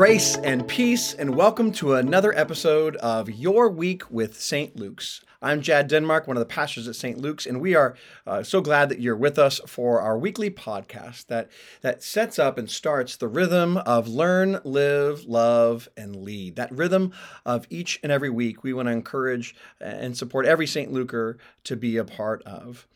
[0.00, 4.74] Grace and peace, and welcome to another episode of Your Week with St.
[4.74, 5.22] Luke's.
[5.42, 7.18] I'm Jad Denmark, one of the pastors at St.
[7.18, 7.94] Luke's, and we are
[8.26, 11.50] uh, so glad that you're with us for our weekly podcast that,
[11.82, 16.56] that sets up and starts the rhythm of learn, live, love, and lead.
[16.56, 17.12] That rhythm
[17.44, 20.90] of each and every week we want to encourage and support every St.
[20.90, 22.86] Luker to be a part of.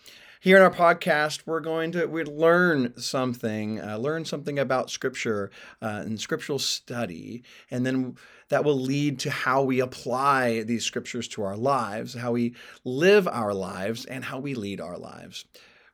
[0.44, 5.50] Here in our podcast, we're going to we learn something, uh, learn something about Scripture
[5.80, 8.16] uh, and scriptural study, and then
[8.50, 13.26] that will lead to how we apply these scriptures to our lives, how we live
[13.26, 15.46] our lives, and how we lead our lives,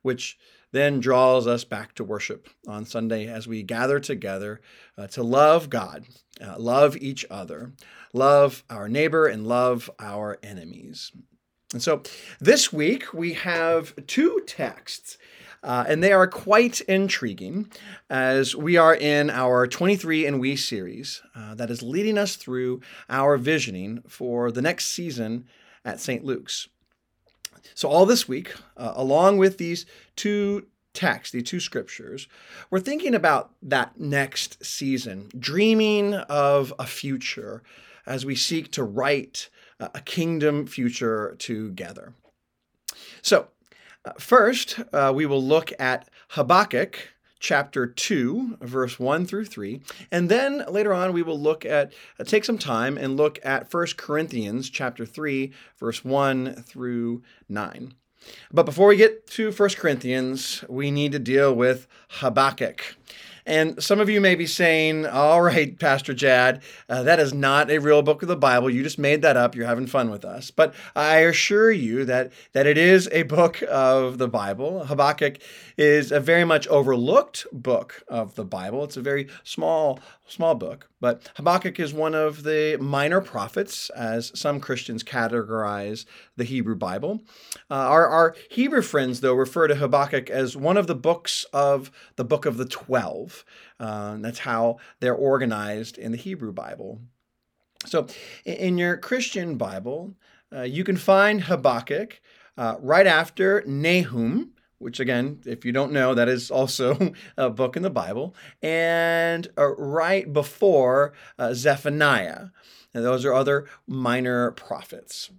[0.02, 0.36] which
[0.72, 4.60] then draws us back to worship on Sunday as we gather together
[4.98, 6.06] uh, to love God,
[6.44, 7.72] uh, love each other,
[8.12, 11.12] love our neighbor, and love our enemies.
[11.72, 12.02] And so
[12.40, 15.18] this week we have two texts,
[15.62, 17.70] uh, and they are quite intriguing
[18.08, 22.80] as we are in our 23 and We series uh, that is leading us through
[23.08, 25.46] our visioning for the next season
[25.84, 26.24] at St.
[26.24, 26.68] Luke's.
[27.74, 32.26] So, all this week, uh, along with these two texts, these two scriptures,
[32.70, 37.62] we're thinking about that next season, dreaming of a future
[38.06, 42.14] as we seek to write a kingdom future together.
[43.22, 43.48] So,
[44.04, 46.96] uh, first, uh, we will look at Habakkuk
[47.38, 49.80] chapter 2, verse 1 through 3.
[50.10, 53.72] And then later on, we will look at, uh, take some time and look at
[53.72, 57.94] 1 Corinthians chapter 3, verse 1 through 9.
[58.52, 62.96] But before we get to 1 Corinthians, we need to deal with Habakkuk.
[63.50, 67.68] And some of you may be saying, all right, Pastor Jad, uh, that is not
[67.68, 68.70] a real book of the Bible.
[68.70, 69.56] You just made that up.
[69.56, 70.52] You're having fun with us.
[70.52, 74.84] But I assure you that, that it is a book of the Bible.
[74.84, 75.38] Habakkuk
[75.76, 78.84] is a very much overlooked book of the Bible.
[78.84, 80.89] It's a very small, small book.
[81.00, 86.04] But Habakkuk is one of the minor prophets, as some Christians categorize
[86.36, 87.22] the Hebrew Bible.
[87.70, 91.90] Uh, our, our Hebrew friends, though, refer to Habakkuk as one of the books of
[92.16, 93.44] the book of the Twelve.
[93.78, 97.00] Uh, that's how they're organized in the Hebrew Bible.
[97.86, 98.06] So,
[98.44, 100.14] in your Christian Bible,
[100.54, 102.20] uh, you can find Habakkuk
[102.58, 107.76] uh, right after Nahum, which again, if you don't know, that is also a book
[107.76, 112.46] in the Bible, and uh, right before uh, Zephaniah.
[112.92, 115.30] And those are other minor prophets.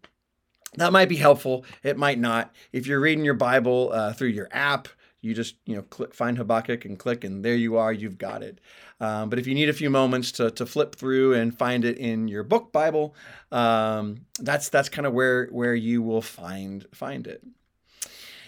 [0.76, 1.66] That might be helpful.
[1.84, 2.56] It might not.
[2.72, 4.88] If you're reading your Bible uh, through your app,
[5.22, 7.92] you just you know click, find Habakkuk and click, and there you are.
[7.92, 8.60] You've got it.
[9.00, 11.98] Um, but if you need a few moments to, to flip through and find it
[11.98, 13.16] in your book Bible,
[13.52, 17.44] um, that's that's kind of where where you will find find it.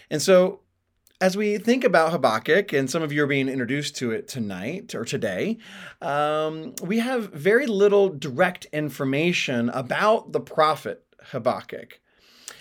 [0.10, 0.62] And so
[1.24, 4.94] as we think about Habakkuk, and some of you are being introduced to it tonight
[4.94, 5.58] or today,
[6.02, 12.02] um, we have very little direct information about the prophet Habakkuk.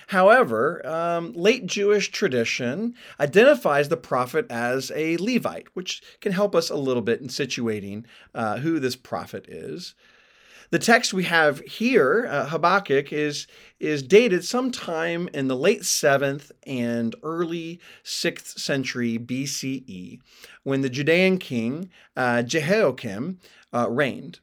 [0.06, 6.70] However, um, late Jewish tradition identifies the prophet as a Levite, which can help us
[6.70, 9.96] a little bit in situating uh, who this prophet is.
[10.72, 13.46] The text we have here, uh, Habakkuk, is,
[13.78, 20.18] is dated sometime in the late 7th and early 6th century BCE
[20.62, 23.38] when the Judean king uh, Jehoiakim
[23.74, 24.40] uh, reigned.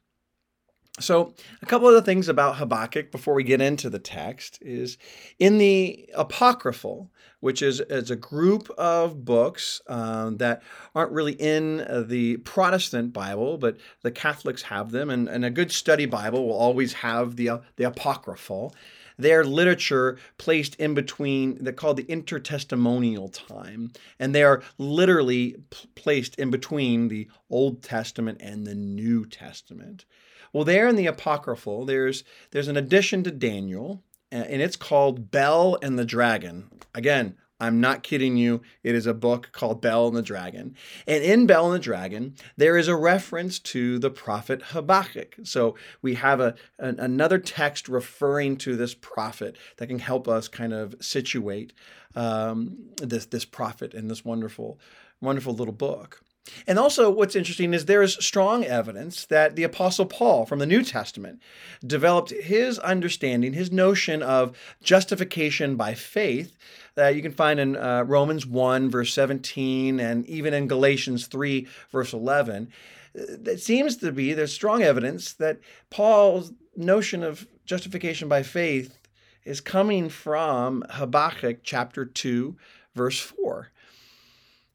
[1.00, 4.98] So, a couple of the things about Habakkuk before we get into the text is
[5.40, 10.62] in the Apocryphal, which is, is a group of books um, that
[10.94, 15.72] aren't really in the Protestant Bible, but the Catholics have them, and, and a good
[15.72, 18.76] study Bible will always have the, uh, the Apocryphal.
[19.18, 25.58] Their literature placed in between, they're called the intertestamental time, and they are literally
[25.96, 30.06] placed in between the Old Testament and the New Testament.
[30.54, 35.78] Well, there in the Apocryphal, there's there's an addition to Daniel, and it's called Bel
[35.82, 36.70] and the Dragon.
[36.94, 38.62] Again, I'm not kidding you.
[38.84, 40.76] It is a book called Bel and the Dragon.
[41.06, 45.36] And in Bel and the Dragon, there is a reference to the prophet Habakkuk.
[45.44, 50.48] So we have a, an, another text referring to this prophet that can help us
[50.48, 51.74] kind of situate
[52.16, 54.80] um, this, this prophet in this wonderful,
[55.20, 56.24] wonderful little book.
[56.68, 60.66] And also, what's interesting is there is strong evidence that the Apostle Paul from the
[60.66, 61.42] New Testament
[61.86, 66.58] developed his understanding, his notion of justification by faith
[66.96, 71.68] that you can find in uh, Romans 1, verse 17, and even in Galatians 3,
[71.92, 72.72] verse 11.
[73.14, 75.60] It seems to be there's strong evidence that
[75.90, 78.98] Paul's notion of justification by faith
[79.46, 82.56] is coming from Habakkuk chapter 2,
[82.96, 83.72] verse 4.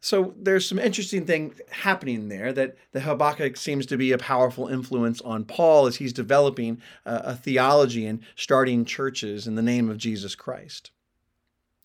[0.04, 4.68] So there's some interesting thing happening there that the Habakkuk seems to be a powerful
[4.68, 9.88] influence on Paul as he's developing a, a theology and starting churches in the name
[9.88, 10.90] of Jesus Christ.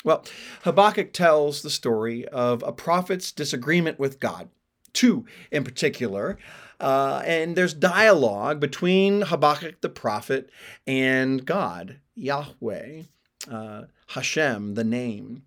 [0.03, 0.25] Well,
[0.63, 4.49] Habakkuk tells the story of a prophet's disagreement with God,
[4.91, 6.37] two in particular.
[6.77, 10.49] Uh, and there's dialogue between Habakkuk the prophet
[10.85, 13.03] and God, Yahweh,
[13.49, 15.43] uh, Hashem, the name.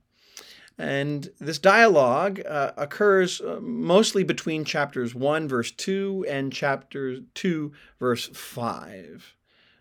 [0.79, 7.73] And this dialogue uh, occurs uh, mostly between chapters 1, verse 2, and chapter 2,
[8.01, 9.35] verse 5,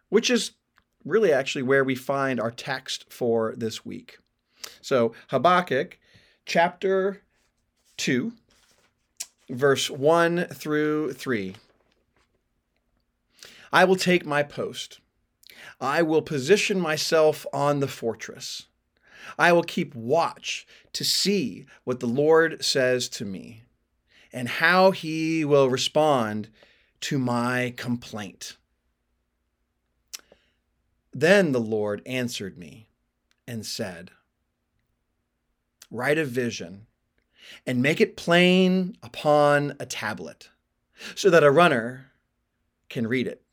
[0.10, 0.52] which is
[1.06, 4.20] really actually where we find our text for this week.
[4.82, 5.98] So, Habakkuk
[6.46, 7.22] chapter
[7.98, 8.34] 2,
[9.50, 11.56] verse 1 through 3.
[13.74, 15.00] I will take my post.
[15.80, 18.68] I will position myself on the fortress.
[19.38, 23.64] I will keep watch to see what the Lord says to me
[24.34, 26.50] and how he will respond
[27.02, 28.58] to my complaint.
[31.14, 32.88] Then the Lord answered me
[33.48, 34.12] and said,
[35.90, 36.88] Write a vision
[37.66, 40.50] and make it plain upon a tablet
[41.16, 42.12] so that a runner
[42.88, 43.44] can read it.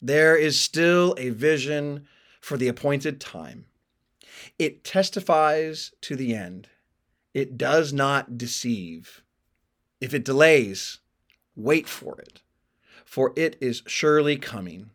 [0.00, 2.06] There is still a vision
[2.40, 3.66] for the appointed time.
[4.58, 6.68] It testifies to the end.
[7.34, 9.22] It does not deceive.
[10.00, 11.00] If it delays,
[11.56, 12.40] wait for it,
[13.04, 14.90] for it is surely coming.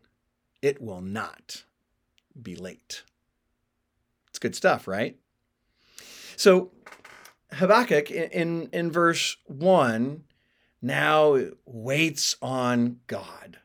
[0.62, 1.64] It will not
[2.40, 3.02] be late.
[4.28, 5.16] It's good stuff, right?
[6.36, 6.72] So
[7.52, 10.24] Habakkuk in, in, in verse 1
[10.82, 13.58] now waits on God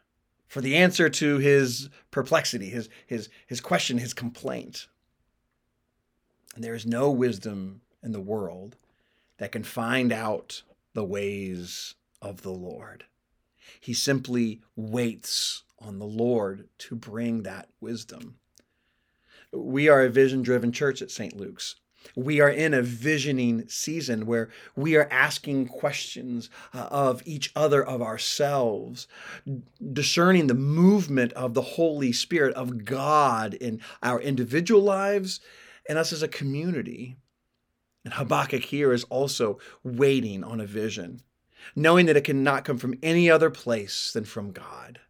[0.48, 4.88] for the answer to his perplexity, his, his, his question, his complaint.
[6.58, 8.76] There is no wisdom in the world
[9.38, 10.64] that can find out
[10.94, 13.06] the ways of the Lord.
[13.80, 18.36] He simply waits on the Lord to bring that wisdom.
[19.52, 21.36] We are a vision driven church at St.
[21.36, 21.76] Luke's.
[22.16, 27.86] We are in a visioning season where we are asking questions uh, of each other,
[27.86, 29.08] of ourselves,
[29.92, 35.42] discerning the movement of the Holy Spirit, of God in our individual lives
[35.90, 37.18] and us as a community.
[38.06, 41.22] And Habakkuk here is also waiting on a vision,
[41.76, 45.02] knowing that it cannot come from any other place than from God.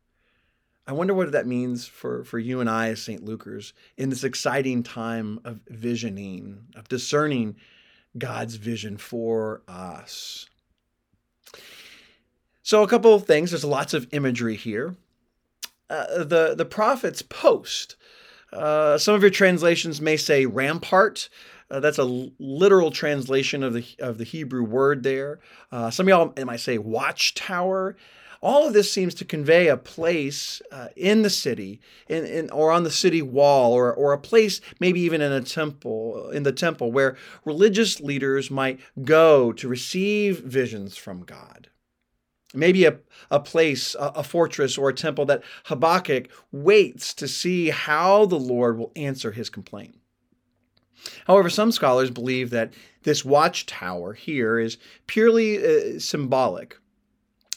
[0.87, 3.23] I wonder what that means for, for you and I as St.
[3.23, 7.57] Lukers in this exciting time of visioning, of discerning
[8.17, 10.47] God's vision for us.
[12.63, 13.51] So, a couple of things.
[13.51, 14.95] There's lots of imagery here.
[15.89, 17.95] Uh, the the prophet's post.
[18.51, 21.29] Uh, some of your translations may say rampart.
[21.71, 25.39] Uh, that's a literal translation of the of the Hebrew word there.
[25.71, 27.95] Uh, some of y'all might say watchtower.
[28.41, 32.71] All of this seems to convey a place uh, in the city, in, in, or
[32.71, 36.53] on the city wall, or, or a place maybe even in a temple, in the
[36.53, 41.67] temple, where religious leaders might go to receive visions from God.
[42.53, 42.97] Maybe a,
[43.29, 48.39] a place, a, a fortress, or a temple that Habakkuk waits to see how the
[48.39, 49.99] Lord will answer his complaint.
[51.27, 52.73] However, some scholars believe that
[53.03, 56.77] this watchtower here is purely uh, symbolic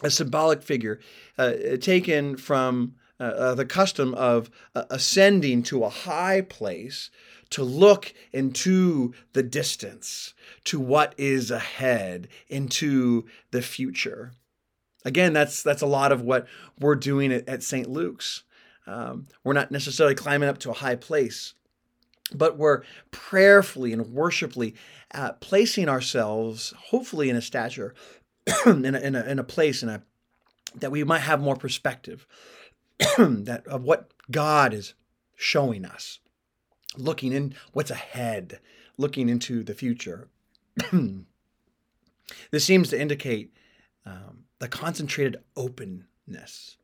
[0.03, 1.01] a symbolic figure
[1.39, 7.11] uh, taken from uh, uh, the custom of uh, ascending to a high place
[7.51, 10.35] to look into the distance,
[10.65, 14.33] to what is ahead, into the future.
[15.05, 16.47] Again, that's that's a lot of what
[16.79, 17.89] we're doing at, at St.
[17.89, 18.45] Luke's.
[18.87, 21.55] Um, we're not necessarily climbing up to a high place,
[22.35, 24.75] but we're prayerfully and worshipfully
[25.15, 27.95] uh, placing ourselves, hopefully, in a stature
[28.67, 30.03] in, a, in, a, in a place in a,
[30.75, 32.27] that we might have more perspective
[33.19, 34.95] that of what God is
[35.37, 36.21] showing us,
[36.97, 38.61] looking in what's ahead,
[38.97, 40.29] looking into the future.
[42.51, 43.53] this seems to indicate
[44.07, 46.77] um, the concentrated openness,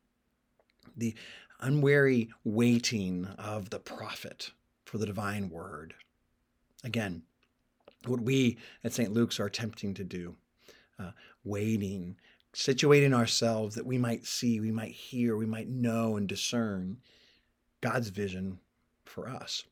[0.97, 1.15] the
[1.61, 4.51] unwary waiting of the prophet
[4.83, 5.93] for the divine word.
[6.83, 7.23] Again,
[8.05, 9.13] what we at St.
[9.13, 10.35] Luke's are attempting to do
[10.99, 11.11] uh,
[11.45, 12.17] waiting,
[12.53, 16.97] situating ourselves that we might see, we might hear, we might know and discern
[17.79, 18.59] God's vision
[19.05, 19.63] for us.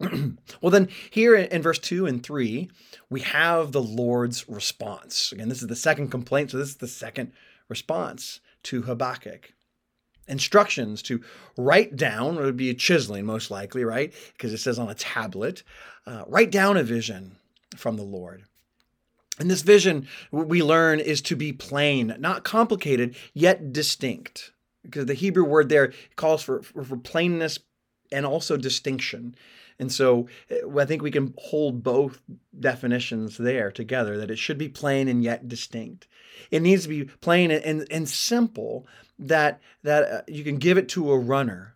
[0.60, 2.70] well, then, here in verse 2 and 3,
[3.10, 5.32] we have the Lord's response.
[5.32, 7.32] Again, this is the second complaint, so this is the second
[7.68, 9.52] response to Habakkuk.
[10.26, 11.22] Instructions to
[11.56, 14.14] write down, it would be a chiseling most likely, right?
[14.32, 15.62] Because it says on a tablet,
[16.06, 17.36] uh, write down a vision
[17.76, 18.44] from the Lord.
[19.38, 24.52] And this vision, we learn, is to be plain, not complicated, yet distinct.
[24.82, 27.58] Because the Hebrew word there calls for, for plainness
[28.12, 29.34] and also distinction.
[29.80, 32.22] And so uh, I think we can hold both
[32.58, 36.06] definitions there together that it should be plain and yet distinct.
[36.50, 38.86] It needs to be plain and, and, and simple
[39.18, 41.74] that, that uh, you can give it to a runner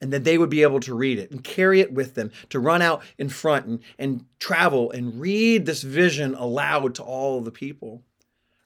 [0.00, 2.60] and that they would be able to read it and carry it with them to
[2.60, 7.50] run out in front and, and travel and read this vision aloud to all the
[7.50, 8.02] people.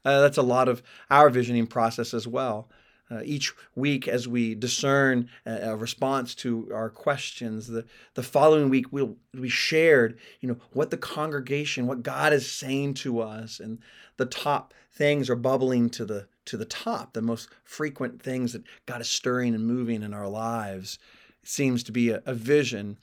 [0.05, 2.69] Uh, that's a lot of our visioning process as well.
[3.11, 8.69] Uh, each week, as we discern a, a, response to our questions, the, the following
[8.69, 13.59] week we'll we shared, you know, what the congregation, what God is saying to us,
[13.59, 13.81] and
[14.17, 18.65] the top things are bubbling to the to the top, the most frequent things that
[18.87, 20.99] God is stirring and moving in our lives
[21.43, 22.99] seems to be a, a vision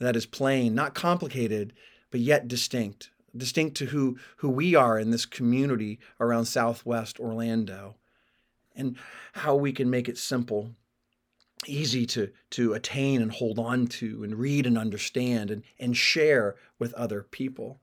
[0.00, 1.72] that is plain, not complicated,
[2.10, 7.96] but yet distinct, distinct to who, who we are in this community around Southwest Orlando,
[8.74, 8.96] and
[9.32, 10.70] how we can make it simple,
[11.66, 16.56] easy to, to attain and hold on to, and read and understand, and, and share
[16.78, 17.80] with other people.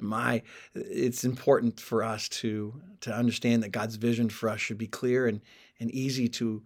[0.00, 0.42] My,
[0.74, 5.26] it's important for us to to understand that God's vision for us should be clear
[5.26, 5.40] and,
[5.80, 6.62] and easy to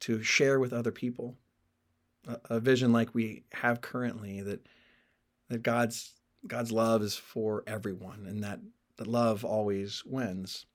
[0.00, 1.36] to share with other people
[2.50, 4.66] a vision like we have currently that
[5.48, 6.12] that God's
[6.46, 8.60] God's love is for everyone and that
[8.96, 10.66] that love always wins.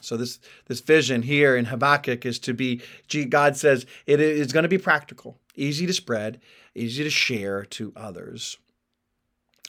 [0.00, 2.80] So this this vision here in Habakkuk is to be
[3.28, 6.40] God says it is going to be practical, easy to spread,
[6.74, 8.58] easy to share to others.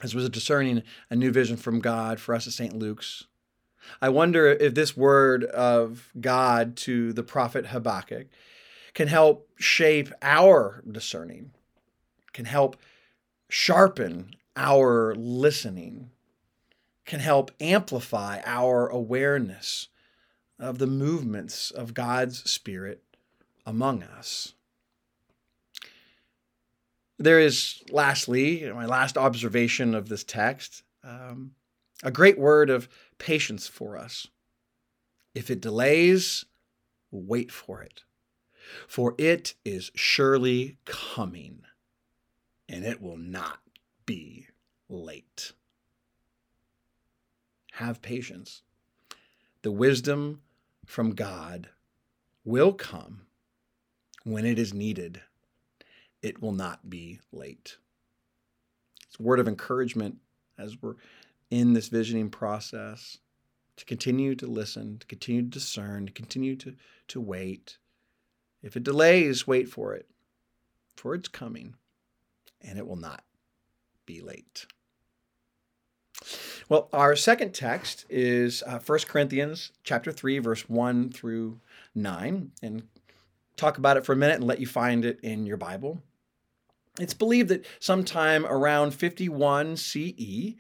[0.02, 2.74] As was discerning a new vision from God for us at St.
[2.74, 3.26] Luke's.
[4.02, 8.28] I wonder if this word of God to the prophet Habakkuk
[8.94, 11.52] can help shape our discerning,
[12.34, 12.78] can help
[13.50, 16.12] sharpen our listening,
[17.06, 19.88] can help amplify our awareness
[20.60, 23.04] of the movements of God's Spirit
[23.66, 24.54] among us.
[27.18, 31.51] There is, lastly, my last observation of this text, um,
[32.04, 32.88] a great word of
[33.18, 34.28] patience for us.
[35.36, 36.46] If it delays,
[37.12, 38.04] wait for it
[38.88, 41.63] for it is surely coming,
[42.68, 43.60] and it will not
[44.06, 44.48] be
[44.88, 45.54] late.
[47.74, 48.62] Have patience.
[49.62, 50.42] The wisdom
[50.89, 51.69] from God
[52.43, 53.22] will come
[54.24, 55.22] when it is needed.
[56.24, 57.77] It will not be late.
[59.05, 60.17] It's a word of encouragement
[60.58, 60.96] as we're
[61.51, 63.19] in this visioning process
[63.75, 66.75] to continue to listen, to continue to discern, to continue to,
[67.10, 67.77] to wait,
[68.63, 70.10] if it delays, wait for it,
[70.96, 71.75] for it's coming,
[72.62, 73.24] and it will not
[74.08, 74.65] be late.
[76.70, 81.60] Well, our second text is uh, 1 Corinthians chapter 3, verse 1 through
[81.96, 82.84] 9, and
[83.58, 86.04] talk about it for a minute and let you find it in your Bible.
[87.00, 90.54] It's believed that sometime around 51 CE,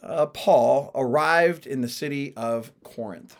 [0.00, 3.36] uh, Paul arrived in the city of Corinth.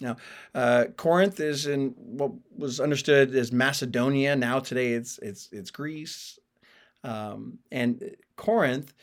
[0.00, 0.16] Now,
[0.52, 4.34] uh, Corinth is in what was understood as Macedonia.
[4.34, 6.40] Now, today it's it's it's Greece,
[7.04, 8.94] um, and Corinth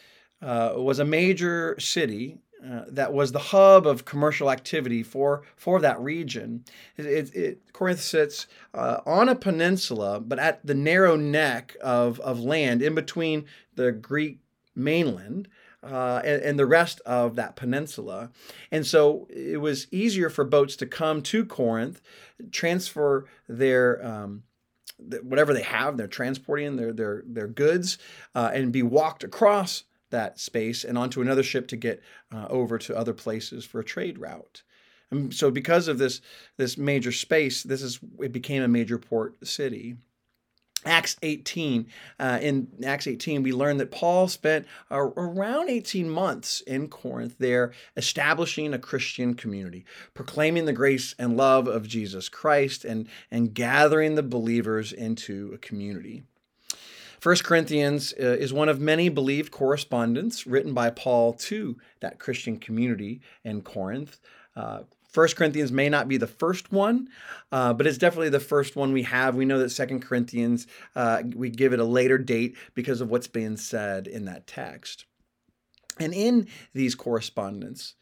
[0.41, 5.79] uh, was a major city uh, that was the hub of commercial activity for for
[5.79, 6.65] that region.
[6.97, 12.19] It, it, it, Corinth sits uh, on a peninsula, but at the narrow neck of
[12.21, 14.39] of land in between the Greek
[14.75, 15.47] mainland
[15.83, 18.31] uh, and, and, the rest of that peninsula.
[18.71, 22.01] And so it was easier for boats to come to Corinth,
[22.51, 24.43] transfer their um,
[25.21, 27.99] whatever they have, they're transporting their their their goods,
[28.33, 32.01] uh, and be walked across that space and onto another ship to get
[32.33, 34.63] uh, over to other places for a trade route.
[35.09, 36.21] And so because of this
[36.57, 39.97] this major space, this is it became a major port city.
[40.85, 41.87] Acts 18.
[42.19, 47.73] Uh, in Acts 18, we learn that Paul spent around 18 months in Corinth there
[47.97, 54.15] establishing a Christian community, proclaiming the grace and love of Jesus Christ, and, and gathering
[54.15, 56.23] the believers into a community.
[57.21, 62.57] 1 Corinthians uh, is one of many believed correspondence written by Paul to that Christian
[62.57, 64.19] community in Corinth.
[64.55, 67.09] Uh, First Corinthians may not be the first one,
[67.51, 69.35] uh, but it's definitely the first one we have.
[69.35, 73.27] We know that Second Corinthians, uh, we give it a later date because of what's
[73.27, 75.05] being said in that text.
[75.99, 77.95] And in these correspondence,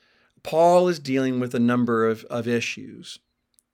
[0.43, 3.19] Paul is dealing with a number of, of issues.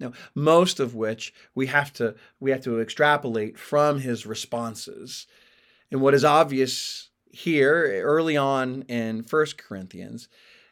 [0.02, 5.28] Now, most of which we have to we have to extrapolate from his responses.
[5.92, 10.28] And what is obvious here early on in First Corinthians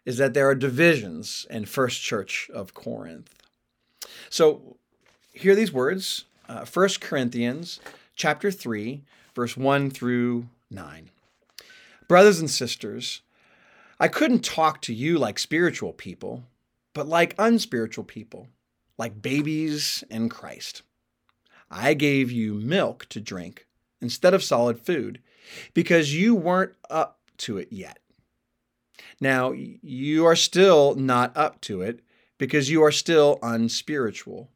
[0.06, 3.34] is that there are divisions in First Church of Corinth.
[4.30, 4.78] So
[5.34, 7.80] hear these words, uh, 1 Corinthians
[8.16, 9.04] chapter 3,
[9.36, 11.10] verse 1 through 9.
[12.08, 13.22] Brothers and sisters,
[14.00, 16.44] I couldn't talk to you like spiritual people,
[16.94, 18.48] but like unspiritual people,
[19.00, 20.84] like babies in Christ.
[21.72, 23.66] I gave you milk to drink
[24.02, 25.20] instead of solid food
[25.74, 28.00] because you weren't up to it yet.
[29.22, 32.02] Now, you are still not up to it
[32.38, 34.50] because you are still unspiritual.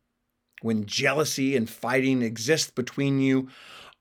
[0.61, 3.49] When jealousy and fighting exist between you,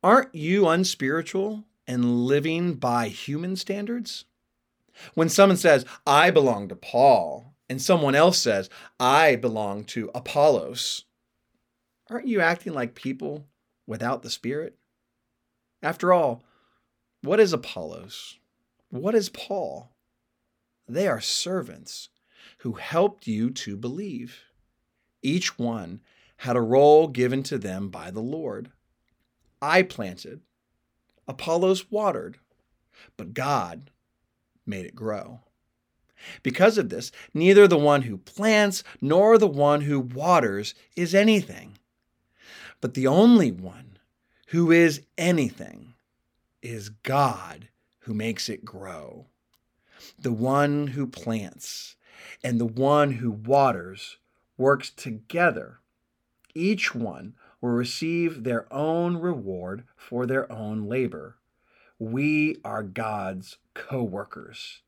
[0.03, 4.25] aren't you unspiritual and living by human standards?
[5.15, 8.69] When someone says, I belong to Paul, and someone else says,
[9.01, 11.07] I belong to Apollos,
[12.11, 13.47] aren't you acting like people
[13.87, 14.77] without the Spirit?
[15.83, 16.45] After all,
[17.23, 18.39] what is Apollos?
[18.91, 19.97] What is Paul?
[20.87, 22.11] They are servants
[22.59, 24.43] who helped you to believe.
[25.23, 26.03] Each one
[26.37, 28.71] had a role given to them by the Lord.
[29.63, 30.43] I planted,
[31.27, 32.37] Apollos watered,
[33.17, 33.91] but God
[34.67, 35.41] made it grow.
[36.43, 41.79] Because of this, neither the one who plants nor the one who waters is anything,
[42.81, 43.99] but the only one
[44.49, 45.95] who is anything
[46.63, 47.69] is God
[48.01, 49.27] who makes it grow.
[50.19, 51.97] The one who plants
[52.43, 54.19] and the one who waters
[54.57, 55.81] works together.
[56.55, 61.37] Each one will receive their own reward for their own labor.
[61.99, 64.83] We are God's co workers,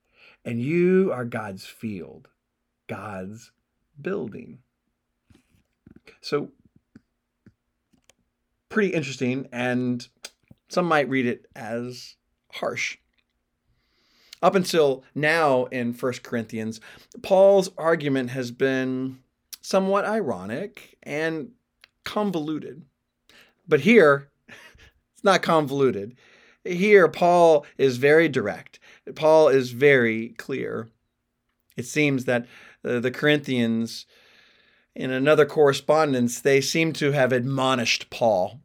[0.44, 2.28] and you are God's field,
[2.86, 3.52] God's
[4.00, 4.58] building.
[6.20, 6.50] So,
[8.68, 10.06] pretty interesting, and
[10.68, 12.16] some might read it as
[12.52, 12.98] harsh.
[14.42, 16.80] Up until now in 1 Corinthians,
[17.22, 19.20] Paul's argument has been
[19.62, 21.52] somewhat ironic and
[22.04, 22.82] convoluted.
[23.66, 26.16] But here, it's not convoluted.
[26.64, 28.78] Here, Paul is very direct.
[29.14, 30.88] Paul is very clear.
[31.76, 32.46] It seems that
[32.84, 34.06] uh, the Corinthians,
[34.94, 38.60] in another correspondence, they seem to have admonished Paul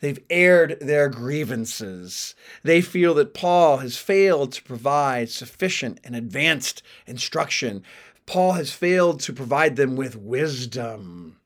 [0.00, 2.34] They've aired their grievances.
[2.62, 7.82] They feel that Paul has failed to provide sufficient and advanced instruction.
[8.24, 11.40] Paul has failed to provide them with wisdom.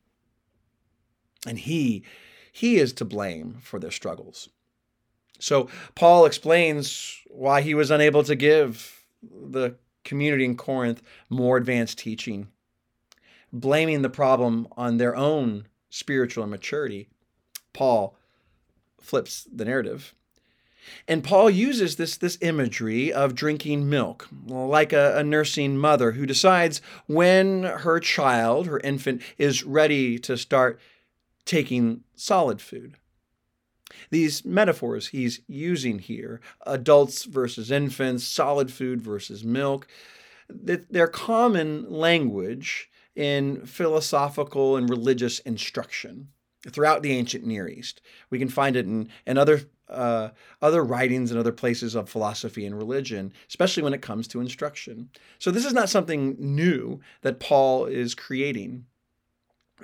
[1.47, 2.05] And he,
[2.53, 4.51] he is to blame for their struggles.
[5.43, 9.75] So Paul explains why he was unable to give the
[10.05, 12.49] community in Corinth more advanced teaching,
[13.53, 17.09] blaming the problem on their own spiritual immaturity.
[17.73, 18.17] Paul
[19.01, 20.15] flips the narrative.
[21.07, 26.27] And Paul uses this, this imagery of drinking milk, like a, a, nursing mother who
[26.27, 30.81] decides when her child, her infant, is ready to start
[31.45, 32.97] taking solid food.
[34.11, 39.87] These metaphors he's using here adults versus infants, solid food versus milk
[40.55, 46.29] they're common language in philosophical and religious instruction
[46.71, 48.01] throughout the ancient Near East.
[48.31, 50.31] We can find it in, in other uh,
[50.63, 55.11] other writings and other places of philosophy and religion, especially when it comes to instruction.
[55.39, 58.87] So this is not something new that Paul is creating.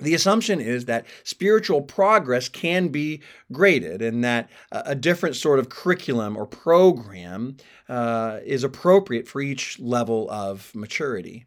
[0.01, 5.69] The assumption is that spiritual progress can be graded and that a different sort of
[5.69, 7.57] curriculum or program
[7.87, 11.45] uh, is appropriate for each level of maturity.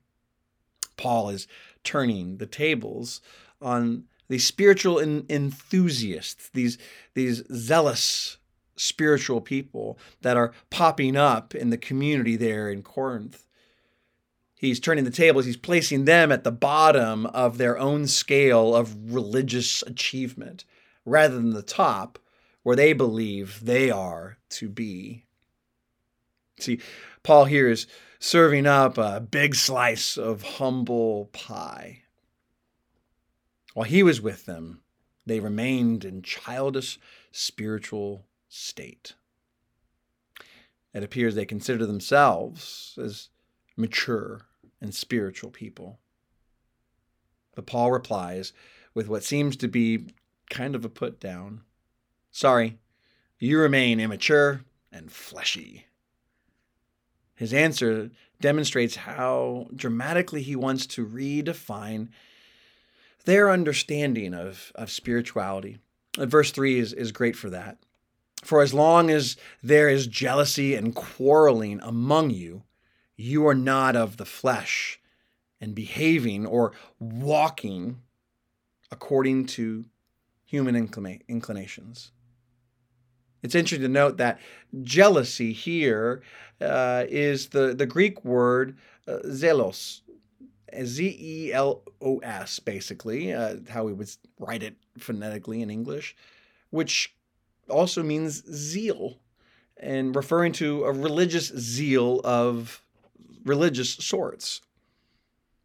[0.96, 1.46] Paul is
[1.84, 3.20] turning the tables
[3.60, 6.78] on these spiritual enthusiasts, these,
[7.14, 8.38] these zealous
[8.76, 13.46] spiritual people that are popping up in the community there in Corinth.
[14.62, 19.12] He's turning the tables, he's placing them at the bottom of their own scale of
[19.12, 20.64] religious achievement
[21.04, 22.20] rather than the top
[22.62, 25.24] where they believe they are to be.
[26.60, 26.78] See,
[27.24, 27.88] Paul here is
[28.20, 32.02] serving up a big slice of humble pie.
[33.74, 34.82] While he was with them,
[35.26, 37.00] they remained in childish
[37.32, 39.14] spiritual state.
[40.94, 43.28] It appears they consider themselves as
[43.76, 44.42] mature
[44.82, 45.98] and spiritual people.
[47.54, 48.52] But Paul replies
[48.92, 50.06] with what seems to be
[50.50, 51.62] kind of a put down
[52.34, 52.78] Sorry,
[53.38, 55.84] you remain immature and fleshy.
[57.34, 62.08] His answer demonstrates how dramatically he wants to redefine
[63.26, 65.76] their understanding of, of spirituality.
[66.16, 67.76] Uh, verse 3 is, is great for that.
[68.42, 72.62] For as long as there is jealousy and quarreling among you,
[73.22, 75.00] you are not of the flesh
[75.60, 78.00] and behaving or walking
[78.90, 79.84] according to
[80.44, 80.76] human
[81.28, 82.12] inclinations.
[83.42, 84.38] It's interesting to note that
[84.82, 86.22] jealousy here
[86.60, 88.76] uh, is the, the Greek word
[89.08, 90.02] uh, zelos,
[90.82, 96.14] Z E L O S, basically, uh, how we would write it phonetically in English,
[96.70, 97.14] which
[97.68, 99.18] also means zeal
[99.76, 102.81] and referring to a religious zeal of
[103.44, 104.60] religious sorts.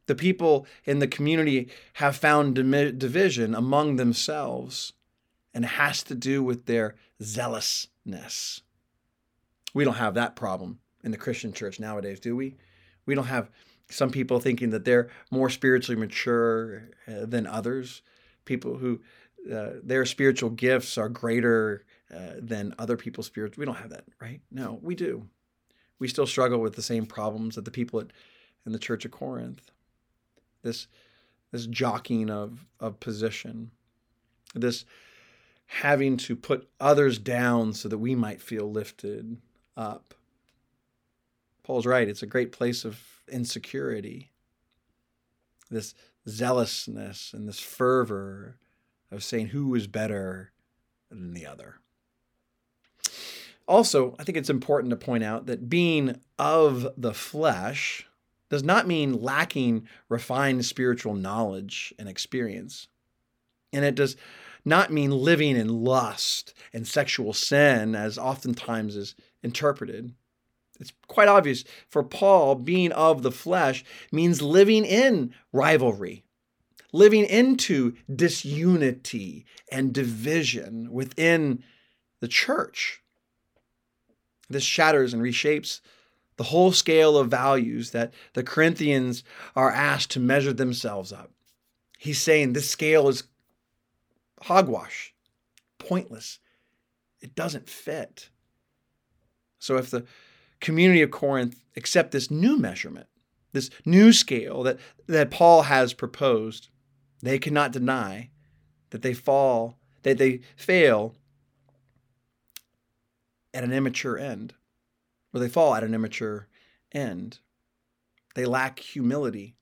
[0.06, 4.94] The people in the community have found division among themselves,
[5.54, 8.62] and has to do with their zealousness.
[9.74, 12.56] We don't have that problem in the Christian church nowadays, do we?
[13.08, 13.50] We don't have
[13.90, 18.02] some people thinking that they're more spiritually mature uh, than others,
[18.46, 19.02] people who
[19.52, 23.58] uh, their spiritual gifts are greater uh, than other people's spirits.
[23.58, 24.42] We don't have that, right?
[24.52, 25.28] No, we do.
[26.00, 28.08] We still struggle with the same problems that the people at,
[28.66, 29.72] in the church of Corinth.
[30.62, 30.88] This
[31.52, 33.72] this jockeying of of position,
[34.54, 34.86] this
[35.68, 39.38] having to put others down so that we might feel lifted
[39.76, 40.14] up.
[41.64, 42.08] Paul's right.
[42.08, 44.32] It's a great place of insecurity.
[45.70, 45.94] This
[46.28, 48.58] zealousness and this fervor
[49.12, 50.52] of saying who is better
[51.10, 51.80] than the other.
[53.68, 58.08] Also, I think it's important to point out that being of the flesh
[58.50, 62.88] does not mean lacking refined spiritual knowledge and experience.
[63.74, 64.16] And it does
[64.64, 70.14] not mean living in lust and sexual sin, as oftentimes is interpreted.
[70.80, 76.24] It's quite obvious for Paul, being of the flesh means living in rivalry,
[76.94, 81.64] living into disunity and division within
[82.22, 83.02] the church.
[84.50, 85.82] This shatters and reshapes
[86.38, 89.24] the whole scale of values that the Corinthians
[89.56, 91.32] are asked to measure themselves up.
[91.98, 93.24] He's saying this scale is
[94.44, 95.14] hogwash,
[95.80, 96.40] pointless.
[97.22, 98.30] It doesn't fit.
[99.60, 100.06] So if the
[100.60, 103.08] community of Corinth accept this new measurement,
[103.52, 106.70] this new scale that, that Paul has proposed,
[107.22, 108.30] they cannot deny
[108.92, 111.16] that they fall, that they fail
[113.54, 114.54] at an immature end,
[115.34, 116.48] or they fall at an immature
[116.92, 117.40] end.
[118.36, 119.56] They lack humility.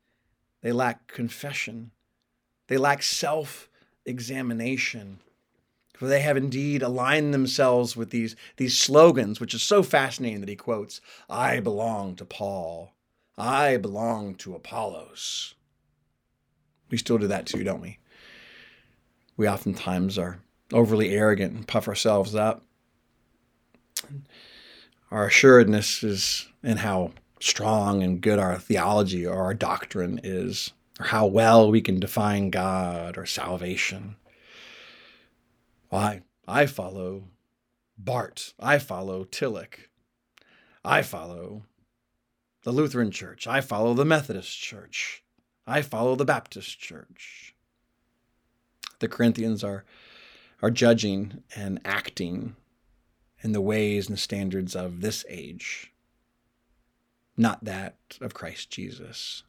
[0.62, 1.92] They lack confession.
[2.68, 3.70] They lack self
[4.06, 5.20] examination.
[5.94, 10.50] For they have indeed aligned themselves with these, these slogans, which is so fascinating that
[10.50, 12.92] he quotes I belong to Paul.
[13.38, 15.56] I belong to Apollos.
[16.90, 18.00] We still do that too, don't we?
[19.38, 20.40] We oftentimes are
[20.74, 22.64] overly arrogant and puff ourselves up.
[25.12, 31.08] Our assuredness is in how strong and good our theology or our doctrine is, or
[31.08, 34.16] how well we can define God or salvation.
[35.90, 37.26] Why, I follow
[37.98, 38.54] Barth.
[38.60, 39.88] I follow Tillich.
[40.84, 41.64] I follow
[42.64, 43.48] the Lutheran Church.
[43.48, 45.24] I follow the Methodist Church.
[45.68, 47.56] I follow the Baptist Church.
[49.00, 49.86] The Corinthians are,
[50.62, 52.56] are judging and acting
[53.46, 55.92] in the ways and standards of this age,
[57.38, 59.44] not that of Christ Jesus.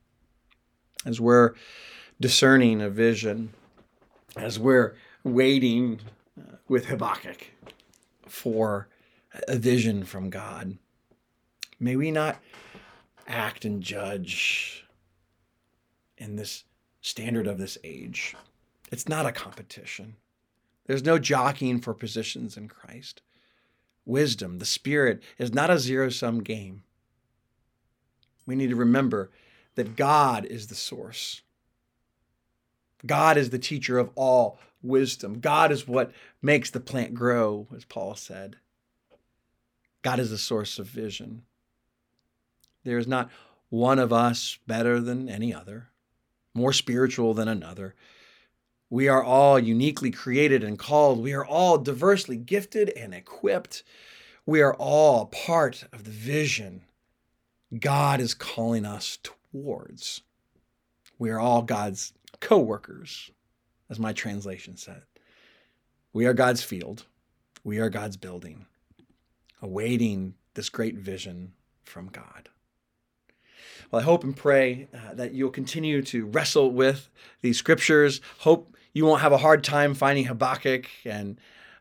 [1.07, 1.55] As we're
[2.21, 3.55] discerning a vision,
[4.37, 6.01] as we're waiting
[6.39, 7.53] uh, with Habakkuk
[8.27, 8.89] for
[9.49, 10.77] a vision from God,
[11.81, 12.37] may we not
[13.27, 14.85] act and judge
[16.19, 16.65] in this
[17.01, 18.37] standard of this age.
[18.93, 20.17] It's not a competition.
[20.85, 23.23] There's no jockeying for positions in Christ.
[24.07, 26.83] Wisdom, the Spirit, is not a zero sum game.
[28.47, 29.31] We need to remember
[29.75, 31.43] that God is the source.
[33.05, 35.41] God is the teacher of all wisdom.
[35.41, 38.57] God is what makes the plant grow, as Paul said.
[40.03, 41.43] God is the source of vision.
[42.85, 43.29] There is not
[43.69, 45.89] one of us better than any other
[46.57, 47.95] more spiritual than another.
[48.89, 51.21] We are all uniquely created and called.
[51.21, 53.83] We are all diversely gifted and equipped.
[54.45, 56.83] We are all part of the vision
[57.77, 60.23] God is calling us towards.
[61.19, 63.31] We are all God's co workers,
[63.91, 65.03] as my translation said.
[66.13, 67.07] We are God's field.
[67.65, 68.67] We are God's building,
[69.61, 72.49] awaiting this great vision from God.
[73.91, 77.09] Well, I hope and pray uh, that you'll continue to wrestle with
[77.43, 78.21] these scriptures.
[78.39, 81.39] Hope you won't have a hard time finding Habakkuk and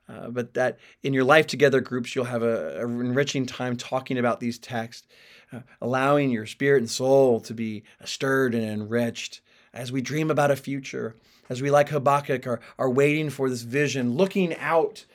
[0.07, 4.19] uh, but that in your life together groups you'll have a, a, enriching time talking
[4.19, 5.07] about these texts
[5.51, 9.41] uh, allowing your spirit and soul to be stirred and enriched
[9.73, 11.15] as we dream about a future,
[11.49, 15.05] as we, like Habakkuk, are, are waiting for this vision, looking out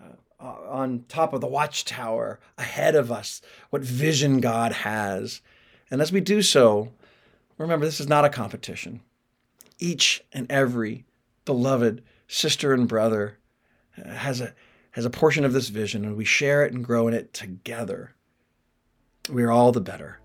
[0.00, 5.42] uh, on top of the watchtower ahead of us, what vision God has.
[5.90, 6.92] And as we do so,
[7.58, 9.00] remember this is not a competition.
[9.78, 11.04] Each and every
[11.44, 13.38] beloved sister and brother
[13.92, 14.54] has a
[14.92, 18.14] has a portion of this vision and we share it and grow in it together.
[19.30, 20.18] We are all the better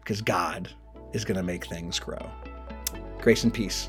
[0.00, 0.68] because God
[1.14, 2.30] is going to make things grow.
[3.18, 3.88] Grace and peace